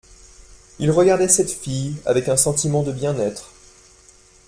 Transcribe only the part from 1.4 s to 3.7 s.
fille avec un sentiment de bien-être.